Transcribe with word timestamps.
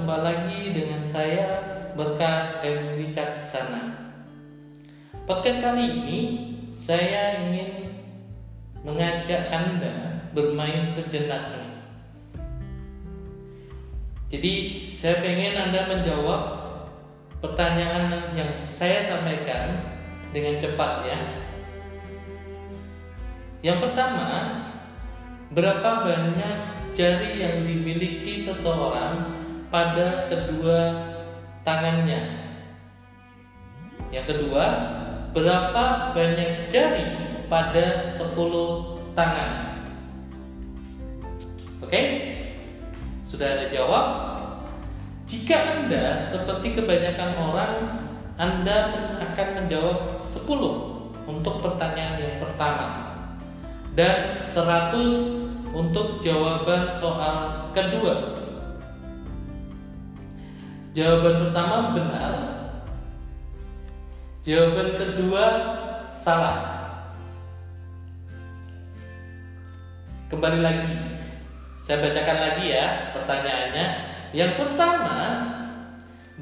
berjumpa 0.00 0.24
lagi 0.24 0.72
dengan 0.72 1.04
saya 1.04 1.60
Berkah 1.92 2.64
M. 2.64 2.96
Wicaksana. 2.96 4.16
Podcast 5.28 5.60
kali 5.60 5.92
ini 5.92 6.20
saya 6.72 7.44
ingin 7.44 8.00
mengajak 8.80 9.52
Anda 9.52 10.24
bermain 10.32 10.88
sejenak. 10.88 11.52
Jadi 14.32 14.88
saya 14.88 15.20
pengen 15.20 15.68
Anda 15.68 15.84
menjawab 15.84 16.42
pertanyaan 17.44 18.32
yang 18.32 18.56
saya 18.56 19.04
sampaikan 19.04 19.84
dengan 20.32 20.56
cepat 20.56 21.04
ya. 21.04 21.20
Yang 23.60 23.84
pertama, 23.84 24.64
berapa 25.52 26.08
banyak 26.08 26.56
jari 26.96 27.44
yang 27.44 27.68
dimiliki 27.68 28.40
seseorang 28.40 29.39
pada 29.70 30.26
kedua 30.26 30.78
tangannya? 31.62 32.42
Yang 34.10 34.26
kedua, 34.34 34.64
berapa 35.30 36.10
banyak 36.10 36.66
jari 36.66 37.06
pada 37.46 38.02
10 38.02 38.34
tangan? 39.14 39.50
Oke? 41.80 42.00
Sudah 43.22 43.54
ada 43.54 43.66
jawab? 43.70 44.06
Jika 45.30 45.54
Anda 45.54 46.18
seperti 46.18 46.74
kebanyakan 46.74 47.30
orang, 47.38 47.74
Anda 48.34 48.78
akan 49.22 49.48
menjawab 49.62 50.18
10 50.18 50.50
untuk 51.30 51.62
pertanyaan 51.62 52.18
yang 52.18 52.36
pertama 52.42 53.14
dan 53.94 54.34
100 54.42 55.70
untuk 55.70 56.18
jawaban 56.18 56.90
soal 56.90 57.70
kedua. 57.70 58.39
Jawaban 60.90 61.46
pertama 61.46 61.94
benar. 61.94 62.34
Jawaban 64.42 64.98
kedua 64.98 65.44
salah. 66.02 66.58
Kembali 70.26 70.58
lagi. 70.58 70.94
Saya 71.78 72.02
bacakan 72.02 72.38
lagi 72.42 72.74
ya 72.74 73.14
pertanyaannya. 73.14 73.86
Yang 74.34 74.52
pertama, 74.58 75.18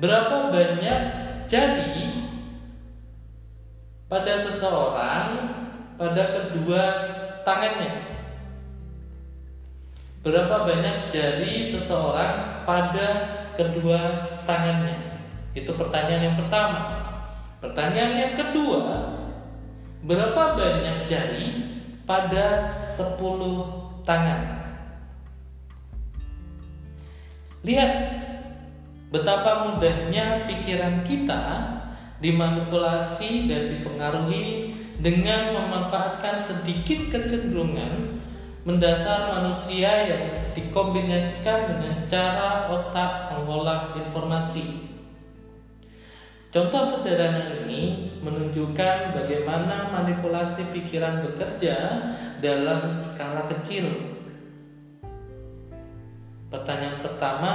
berapa 0.00 0.36
banyak 0.48 1.00
jari 1.44 2.28
pada 4.08 4.32
seseorang 4.32 5.28
pada 6.00 6.24
kedua 6.24 6.82
tangannya. 7.44 8.16
Berapa 10.24 10.64
banyak 10.64 11.12
jari 11.12 11.60
seseorang 11.60 12.64
pada 12.64 13.08
kedua 13.58 14.00
tangannya? 14.48 14.96
Itu 15.52 15.76
pertanyaan 15.76 16.32
yang 16.32 16.38
pertama. 16.40 16.80
Pertanyaan 17.60 18.14
yang 18.16 18.32
kedua, 18.32 18.86
berapa 20.00 20.56
banyak 20.56 21.04
jari 21.04 21.48
pada 22.08 22.64
10 22.64 23.20
tangan? 24.08 24.40
Lihat 27.66 27.92
betapa 29.12 29.68
mudahnya 29.68 30.48
pikiran 30.48 31.04
kita 31.04 31.42
dimanipulasi 32.22 33.50
dan 33.50 33.76
dipengaruhi 33.76 34.74
dengan 34.98 35.54
memanfaatkan 35.54 36.38
sedikit 36.38 37.10
kecenderungan 37.10 38.17
mendasar 38.68 39.32
manusia 39.32 39.88
yang 40.04 40.24
dikombinasikan 40.52 41.72
dengan 41.72 42.04
cara 42.04 42.68
otak 42.68 43.32
mengolah 43.32 43.96
informasi. 43.96 44.84
Contoh 46.52 46.84
sederhana 46.84 47.48
ini 47.64 48.12
menunjukkan 48.20 49.16
bagaimana 49.16 49.88
manipulasi 49.88 50.68
pikiran 50.68 51.24
bekerja 51.24 51.76
dalam 52.44 52.92
skala 52.92 53.48
kecil. 53.48 53.88
Pertanyaan 56.52 57.00
pertama 57.00 57.52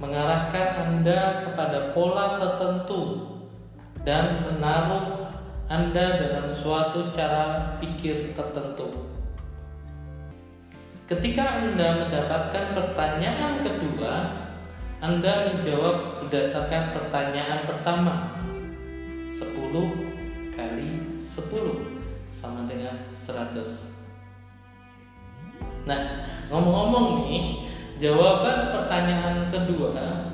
mengarahkan 0.00 0.68
Anda 0.88 1.44
kepada 1.44 1.92
pola 1.92 2.40
tertentu 2.40 3.28
dan 4.08 4.48
menaruh 4.48 5.20
anda 5.70 6.18
dalam 6.18 6.50
suatu 6.50 7.14
cara 7.14 7.76
pikir 7.78 8.34
tertentu. 8.34 9.19
Ketika 11.10 11.42
Anda 11.42 12.06
mendapatkan 12.06 12.70
pertanyaan 12.70 13.66
kedua, 13.66 14.30
Anda 15.02 15.50
menjawab 15.50 16.22
berdasarkan 16.22 16.94
pertanyaan 16.94 17.66
pertama. 17.66 18.38
10 19.26 20.54
kali 20.54 21.18
10 21.18 22.30
sama 22.30 22.70
dengan 22.70 22.94
100. 23.10 23.90
Nah, 25.82 26.30
ngomong-ngomong 26.46 27.26
nih, 27.26 27.66
jawaban 27.98 28.70
pertanyaan 28.70 29.50
kedua 29.50 30.30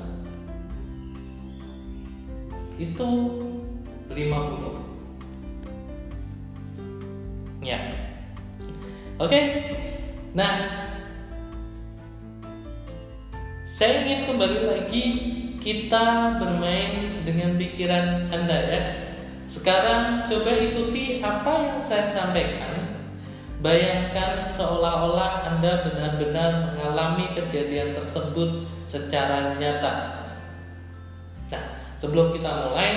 itu 2.77 3.09
50. 4.13 4.77
Ya. 7.65 7.81
Oke. 9.17 9.25
Okay? 9.25 9.45
Nah, 10.35 10.55
saya 13.63 14.03
ingin 14.03 14.27
kembali 14.27 14.59
lagi 14.67 15.05
kita 15.63 16.35
bermain 16.39 17.23
dengan 17.23 17.55
pikiran 17.55 18.27
Anda 18.27 18.59
ya. 18.67 18.81
Sekarang 19.47 20.27
coba 20.27 20.51
ikuti 20.51 21.23
apa 21.23 21.53
yang 21.71 21.79
saya 21.79 22.03
sampaikan. 22.03 22.99
Bayangkan 23.63 24.43
seolah-olah 24.43 25.47
Anda 25.47 25.87
benar-benar 25.87 26.75
mengalami 26.75 27.31
kejadian 27.31 27.95
tersebut 27.95 28.67
secara 28.83 29.55
nyata. 29.55 30.27
Nah, 31.47 31.65
sebelum 31.95 32.35
kita 32.35 32.67
mulai, 32.67 32.91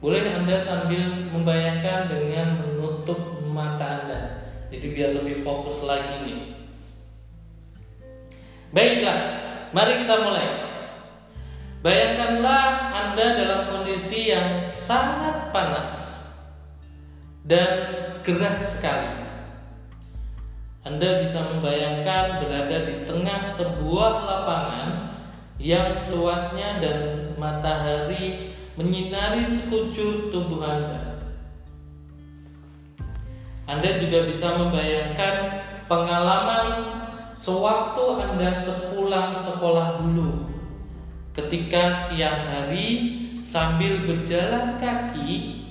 boleh 0.00 0.24
Anda 0.32 0.56
sambil 0.60 1.28
membayangkan 1.32 2.08
dengan 2.12 2.60
menutup 2.60 3.44
mata 3.48 4.04
Anda. 4.04 4.39
Jadi 4.70 4.86
biar 4.94 5.10
lebih 5.18 5.42
fokus 5.42 5.82
lagi 5.82 6.30
nih. 6.30 6.40
Baiklah, 8.70 9.20
mari 9.74 10.06
kita 10.06 10.14
mulai. 10.22 10.48
Bayangkanlah 11.82 12.94
Anda 12.94 13.26
dalam 13.34 13.60
kondisi 13.66 14.30
yang 14.30 14.62
sangat 14.62 15.50
panas 15.50 16.22
dan 17.42 17.70
gerah 18.22 18.62
sekali. 18.62 19.10
Anda 20.86 21.18
bisa 21.18 21.42
membayangkan 21.50 22.46
berada 22.46 22.78
di 22.86 22.94
tengah 23.02 23.42
sebuah 23.42 24.12
lapangan 24.22 24.88
yang 25.58 26.14
luasnya 26.14 26.78
dan 26.78 26.98
matahari 27.36 28.54
menyinari 28.78 29.42
sekujur 29.42 30.30
tubuh 30.30 30.62
Anda. 30.62 31.09
Anda 33.70 34.02
juga 34.02 34.26
bisa 34.26 34.58
membayangkan 34.58 35.62
pengalaman 35.86 36.66
sewaktu 37.38 38.02
Anda 38.18 38.50
sepulang 38.50 39.30
sekolah 39.30 40.02
dulu. 40.02 40.50
Ketika 41.30 41.94
siang 41.94 42.50
hari 42.50 42.88
sambil 43.38 44.02
berjalan 44.02 44.74
kaki, 44.74 45.62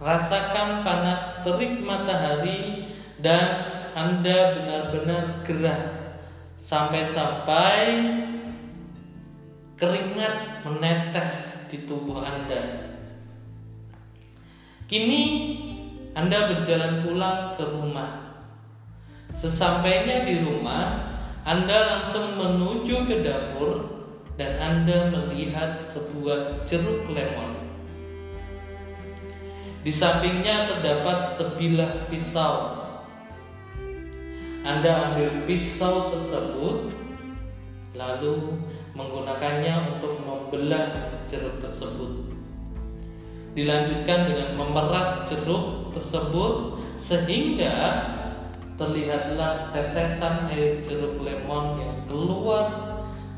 rasakan 0.00 0.80
panas 0.80 1.44
terik 1.44 1.84
matahari 1.84 2.88
dan 3.20 3.68
Anda 3.92 4.56
benar-benar 4.56 5.44
gerah 5.44 5.82
sampai-sampai 6.56 7.84
keringat 9.76 10.64
menetes 10.64 11.68
di 11.68 11.84
tubuh 11.84 12.24
Anda. 12.24 12.88
Kini 14.88 15.24
Anda 16.12 16.52
berjalan 16.52 17.00
pulang 17.00 17.56
ke 17.56 17.64
rumah. 17.64 18.36
Sesampainya 19.32 20.28
di 20.28 20.44
rumah, 20.44 21.16
Anda 21.40 21.88
langsung 21.98 22.36
menuju 22.36 23.08
ke 23.08 23.24
dapur 23.24 24.04
dan 24.36 24.60
Anda 24.60 25.08
melihat 25.08 25.72
sebuah 25.72 26.68
jeruk 26.68 27.08
lemon. 27.08 27.64
Di 29.82 29.90
sampingnya 29.90 30.68
terdapat 30.68 31.32
sebilah 31.32 32.06
pisau. 32.12 32.84
Anda 34.62 35.10
ambil 35.10 35.48
pisau 35.48 36.12
tersebut, 36.12 36.92
lalu 37.96 38.62
menggunakannya 38.94 39.96
untuk 39.96 40.22
membelah 40.22 41.18
jeruk 41.24 41.58
tersebut. 41.58 42.31
Dilanjutkan 43.52 44.32
dengan 44.32 44.56
memeras 44.56 45.28
jeruk 45.28 45.92
tersebut 45.92 46.80
sehingga 46.96 48.00
terlihatlah 48.80 49.68
tetesan 49.68 50.48
air 50.48 50.80
jeruk 50.80 51.20
lemon 51.20 51.76
yang 51.76 51.98
keluar 52.08 52.64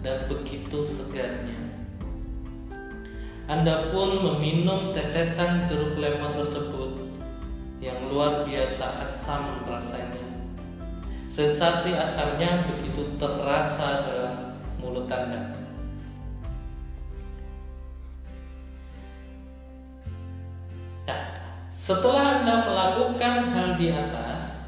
dan 0.06 0.30
begitu 0.30 0.86
segarnya. 0.86 1.58
Anda 3.50 3.90
pun 3.90 4.22
meminum 4.22 4.94
tetesan 4.94 5.66
jeruk 5.66 5.98
lemon 5.98 6.32
tersebut 6.38 6.94
yang 7.82 8.06
luar 8.06 8.46
biasa 8.46 9.02
asam 9.02 9.66
rasanya. 9.66 10.22
Sensasi 11.26 11.90
asamnya 11.98 12.62
begitu 12.70 13.18
terasa 13.18 14.06
dalam 14.06 14.34
mulut 14.78 15.10
Anda. 15.10 15.63
Setelah 21.84 22.40
Anda 22.40 22.64
melakukan 22.64 23.52
hal 23.52 23.68
di 23.76 23.92
atas, 23.92 24.64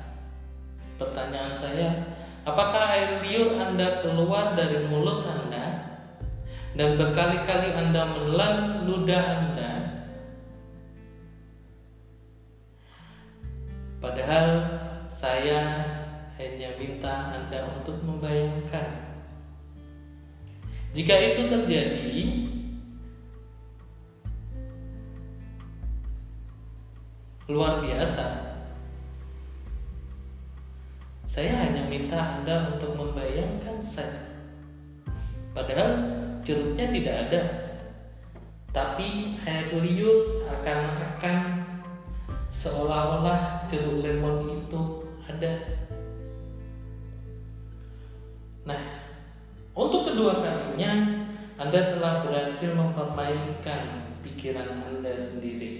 pertanyaan 1.00 1.48
saya, 1.48 2.12
apakah 2.44 2.92
air 2.92 3.24
liur 3.24 3.56
Anda 3.56 4.04
keluar 4.04 4.52
dari 4.52 4.84
mulut 4.84 5.24
Anda 5.24 5.80
dan 6.76 7.00
berkali-kali 7.00 7.72
Anda 7.72 8.04
menelan 8.04 8.84
ludah 8.84 9.24
Anda? 9.32 9.72
Padahal 13.96 14.48
saya 15.08 15.88
hanya 16.36 16.76
minta 16.76 17.32
Anda 17.32 17.64
untuk 17.80 17.96
membayangkan. 18.04 19.08
Jika 20.92 21.16
itu 21.32 21.48
terjadi, 21.48 22.45
luar 27.46 27.78
biasa. 27.78 28.26
Saya 31.30 31.52
hanya 31.62 31.86
minta 31.86 32.18
Anda 32.18 32.74
untuk 32.74 32.98
membayangkan 32.98 33.78
saja. 33.78 34.50
Padahal 35.54 35.94
jeruknya 36.42 36.90
tidak 36.90 37.16
ada. 37.28 37.42
Tapi 38.74 39.38
air 39.46 39.72
liur 39.78 40.26
seakan-akan 40.26 41.64
seolah-olah 42.50 43.62
jeruk 43.70 44.02
lemon 44.02 44.64
itu 44.64 45.06
ada. 45.28 45.52
Nah, 48.66 48.82
untuk 49.70 50.08
kedua 50.08 50.42
kalinya 50.42 50.92
Anda 51.60 51.94
telah 51.94 52.26
berhasil 52.26 52.74
mempermainkan 52.74 54.16
pikiran 54.24 54.82
Anda 54.88 55.14
sendiri. 55.14 55.75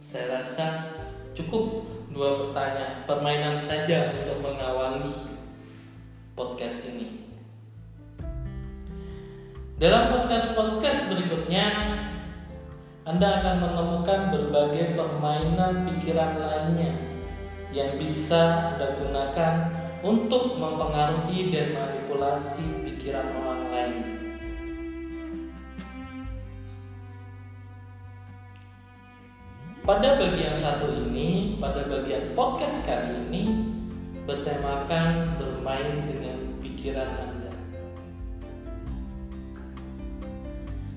Saya 0.00 0.40
rasa 0.40 0.96
cukup 1.36 1.84
dua 2.08 2.48
pertanyaan 2.48 3.04
permainan 3.04 3.60
saja 3.60 4.08
untuk 4.08 4.40
mengawali 4.40 5.12
podcast 6.32 6.88
ini. 6.88 7.28
Dalam 9.76 10.08
podcast-podcast 10.08 11.12
berikutnya, 11.12 11.66
Anda 13.04 13.44
akan 13.44 13.56
menemukan 13.60 14.32
berbagai 14.32 14.96
permainan 14.96 15.84
pikiran 15.92 16.48
lainnya 16.48 16.96
yang 17.68 18.00
bisa 18.00 18.72
Anda 18.72 18.96
gunakan 19.04 19.54
untuk 20.00 20.56
mempengaruhi 20.56 21.52
dan 21.52 21.76
manipulasi 21.76 22.88
pikiran 22.88 23.36
orang 23.36 23.62
lain. 23.68 24.19
Pada 29.90 30.22
bagian 30.22 30.54
satu 30.54 30.86
ini, 30.86 31.58
pada 31.58 31.82
bagian 31.82 32.30
podcast 32.38 32.86
kali 32.86 33.26
ini 33.26 33.74
bertemakan 34.22 35.34
bermain 35.34 36.06
dengan 36.06 36.62
pikiran 36.62 37.10
Anda. 37.10 37.50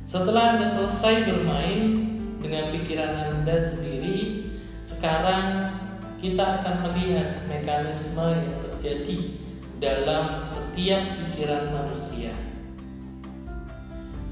Setelah 0.05 0.43
Anda 0.53 0.69
selesai 0.69 1.25
bermain 1.25 2.05
dengan 2.37 2.69
pikiran 2.69 3.17
Anda 3.17 3.57
sendiri, 3.57 4.45
sekarang 4.85 5.73
kita 6.21 6.61
akan 6.61 6.85
melihat 6.85 7.49
mekanisme 7.49 8.29
yang 8.29 8.61
terjadi 8.61 9.41
dalam 9.81 10.45
setiap 10.45 11.17
pikiran 11.17 11.73
manusia. 11.73 12.52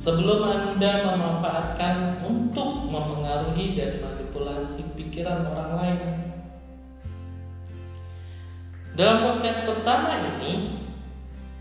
Sebelum 0.02 0.42
Anda 0.50 1.14
memanfaatkan 1.14 2.26
untuk 2.26 2.90
mempengaruhi 2.90 3.78
dan 3.78 4.02
manipulasi 4.02 4.82
pikiran 4.98 5.46
orang 5.46 5.72
lain. 5.78 6.00
Dalam 8.98 9.22
podcast 9.22 9.62
pertama 9.62 10.18
ini, 10.26 10.82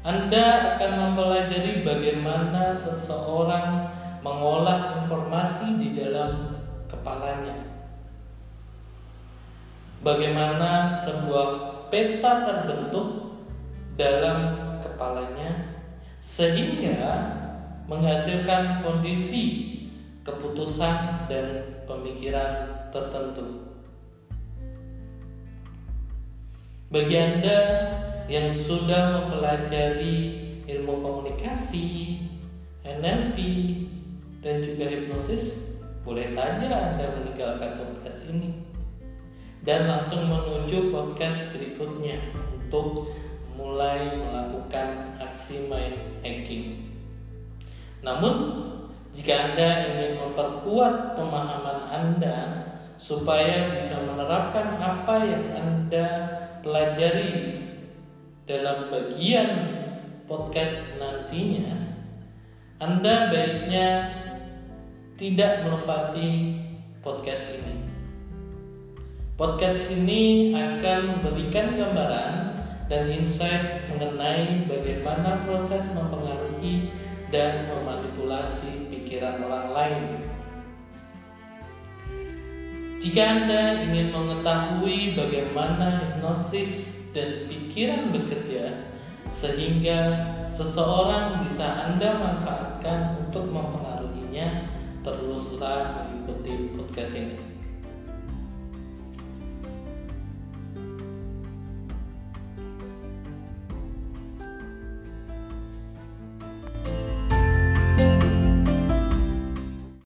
Anda 0.00 0.72
akan 0.72 0.90
mempelajari 0.96 1.84
bagaimana 1.84 2.72
seseorang 2.72 3.92
mengolah 4.24 5.04
informasi 5.04 5.76
di 5.76 6.00
dalam 6.00 6.64
kepalanya. 6.88 7.60
Bagaimana 10.00 10.88
sebuah 10.88 11.48
peta 11.92 12.40
terbentuk 12.40 13.36
dalam 14.00 14.56
kepalanya 14.80 15.76
sehingga 16.16 17.39
menghasilkan 17.90 18.86
kondisi 18.86 19.74
keputusan 20.22 21.26
dan 21.26 21.46
pemikiran 21.90 22.86
tertentu. 22.94 23.66
Bagi 26.94 27.16
Anda 27.18 27.58
yang 28.30 28.46
sudah 28.46 29.18
mempelajari 29.18 30.14
ilmu 30.70 31.02
komunikasi, 31.02 32.18
NLP, 32.86 33.38
dan 34.38 34.62
juga 34.62 34.86
hipnosis, 34.86 35.74
boleh 36.06 36.26
saja 36.26 36.70
Anda 36.70 37.10
meninggalkan 37.18 37.74
podcast 37.74 38.30
ini 38.30 38.54
dan 39.66 39.90
langsung 39.90 40.30
menuju 40.30 40.94
podcast 40.94 41.52
berikutnya 41.52 42.22
untuk 42.54 43.12
mulai 43.58 44.14
melakukan 44.16 45.20
aksi 45.20 45.68
main 45.68 46.22
hacking. 46.24 46.89
Namun, 48.00 48.34
jika 49.12 49.52
Anda 49.52 49.90
ingin 49.90 50.12
memperkuat 50.22 51.18
pemahaman 51.18 51.80
Anda 51.90 52.38
supaya 52.96 53.74
bisa 53.74 54.00
menerapkan 54.06 54.80
apa 54.80 55.16
yang 55.24 55.44
Anda 55.56 56.06
pelajari 56.64 57.60
dalam 58.46 58.88
bagian 58.88 59.50
podcast 60.24 60.96
nantinya, 60.96 61.76
Anda 62.80 63.28
baiknya 63.28 63.88
tidak 65.20 65.68
melompati 65.68 66.56
podcast 67.04 67.60
ini. 67.60 67.76
Podcast 69.36 69.92
ini 69.92 70.52
akan 70.52 71.20
memberikan 71.20 71.76
gambaran 71.76 72.32
dan 72.88 73.08
insight 73.08 73.88
mengenai 73.88 74.68
bagaimana 74.68 75.44
proses 75.44 75.88
mempengaruhi 75.92 76.92
dan 77.30 77.70
memanipulasi 77.70 78.90
pikiran 78.90 79.42
orang 79.46 79.68
lain. 79.70 80.04
Jika 83.00 83.22
Anda 83.24 83.80
ingin 83.88 84.12
mengetahui 84.12 85.16
bagaimana 85.16 86.04
hipnosis 86.04 87.00
dan 87.16 87.48
pikiran 87.48 88.12
bekerja 88.12 88.92
sehingga 89.24 89.98
seseorang 90.52 91.40
bisa 91.40 91.88
Anda 91.88 92.20
manfaatkan 92.20 93.24
untuk 93.24 93.48
mempengaruhinya, 93.48 94.68
teruslah 95.00 95.96
mengikuti 95.96 96.76
podcast 96.76 97.14
ini. 97.16 97.49